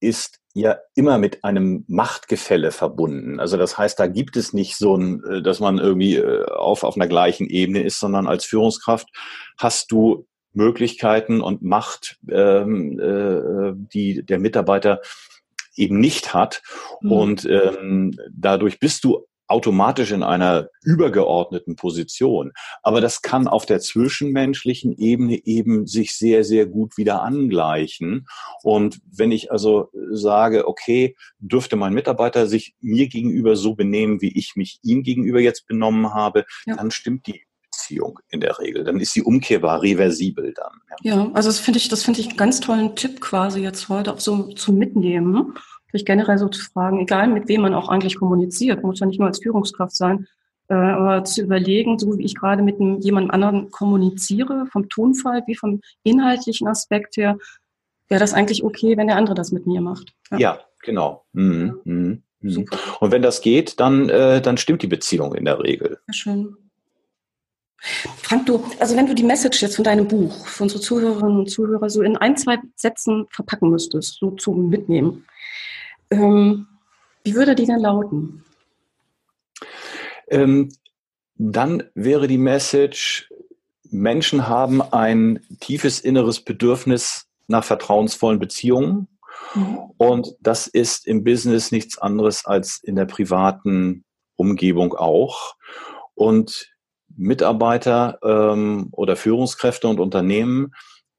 [0.00, 3.40] ist ja immer mit einem Machtgefälle verbunden.
[3.40, 6.84] Also das heißt, da gibt es nicht so ein, äh, dass man irgendwie äh, auf,
[6.84, 9.08] auf einer gleichen Ebene ist, sondern als Führungskraft
[9.56, 15.00] hast du Möglichkeiten und Macht, ähm, äh, die der Mitarbeiter
[15.76, 16.62] eben nicht hat.
[17.00, 17.12] Mhm.
[17.12, 22.52] Und ähm, dadurch bist du automatisch in einer übergeordneten Position.
[22.82, 28.26] Aber das kann auf der zwischenmenschlichen Ebene eben sich sehr, sehr gut wieder angleichen.
[28.62, 34.36] Und wenn ich also sage, okay, dürfte mein Mitarbeiter sich mir gegenüber so benehmen, wie
[34.36, 36.76] ich mich ihm gegenüber jetzt benommen habe, ja.
[36.76, 37.42] dann stimmt die
[37.92, 38.84] Beziehung in der Regel.
[38.84, 40.72] Dann ist sie umkehrbar, reversibel dann.
[41.02, 43.88] Ja, ja also das finde ich, das finde ich einen ganz tollen Tipp quasi jetzt
[43.88, 45.54] heute auch so zum Mitnehmen.
[45.92, 49.18] Sich generell so zu fragen, egal mit wem man auch eigentlich kommuniziert, muss ja nicht
[49.18, 50.26] nur als Führungskraft sein,
[50.68, 55.42] äh, aber zu überlegen, so wie ich gerade mit einem, jemand anderen kommuniziere, vom Tonfall
[55.46, 57.36] wie vom inhaltlichen Aspekt her,
[58.08, 60.14] wäre das eigentlich okay, wenn der andere das mit mir macht.
[60.30, 61.26] Ja, ja genau.
[61.34, 61.80] Mhm.
[61.84, 62.22] Mhm.
[62.40, 62.66] Mhm.
[63.00, 65.98] Und wenn das geht, dann, äh, dann stimmt die Beziehung in der Regel.
[66.06, 66.56] Sehr schön.
[68.22, 71.50] Frank, du, also wenn du die Message jetzt von deinem Buch für unsere Zuhörerinnen und
[71.50, 75.26] Zuhörer so in ein, zwei Sätzen verpacken müsstest, so zum Mitnehmen,
[76.10, 76.68] ähm,
[77.24, 78.44] wie würde die denn lauten?
[80.28, 80.72] Ähm,
[81.36, 83.28] dann wäre die Message,
[83.90, 89.08] Menschen haben ein tiefes inneres Bedürfnis nach vertrauensvollen Beziehungen.
[89.54, 89.78] Mhm.
[89.96, 94.04] Und das ist im Business nichts anderes als in der privaten
[94.36, 95.56] Umgebung auch.
[96.14, 96.71] Und
[97.22, 100.72] Mitarbeiter ähm, oder Führungskräfte und Unternehmen,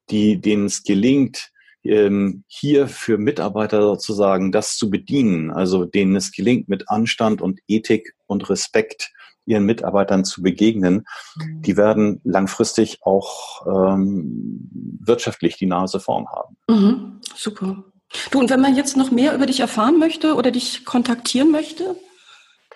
[0.09, 1.49] die, denen es gelingt,
[1.83, 7.59] ähm, hier für Mitarbeiter sozusagen das zu bedienen, also denen es gelingt, mit Anstand und
[7.67, 9.11] Ethik und Respekt
[9.45, 11.61] ihren Mitarbeitern zu begegnen, mhm.
[11.61, 14.69] die werden langfristig auch ähm,
[15.01, 16.57] wirtschaftlich die Nase vorn haben.
[16.69, 17.83] Mhm, super.
[18.31, 21.95] Du, und wenn man jetzt noch mehr über dich erfahren möchte oder dich kontaktieren möchte,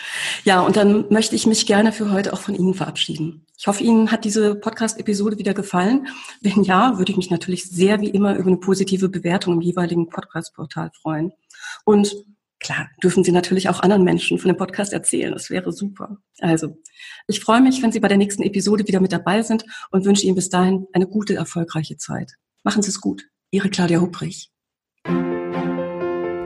[0.43, 3.45] Ja, und dann möchte ich mich gerne für heute auch von Ihnen verabschieden.
[3.57, 6.07] Ich hoffe, Ihnen hat diese Podcast-Episode wieder gefallen.
[6.41, 10.09] Wenn ja, würde ich mich natürlich sehr wie immer über eine positive Bewertung im jeweiligen
[10.09, 11.31] Podcast-Portal freuen.
[11.85, 12.15] Und
[12.59, 15.31] klar, dürfen Sie natürlich auch anderen Menschen von dem Podcast erzählen.
[15.31, 16.17] Das wäre super.
[16.39, 16.77] Also,
[17.27, 20.25] ich freue mich, wenn Sie bei der nächsten Episode wieder mit dabei sind und wünsche
[20.25, 22.33] Ihnen bis dahin eine gute, erfolgreiche Zeit.
[22.63, 23.27] Machen Sie es gut.
[23.51, 24.50] Ihre Claudia Hubrich.